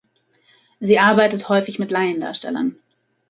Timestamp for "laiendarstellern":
1.91-2.75